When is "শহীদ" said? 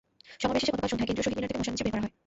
1.27-1.37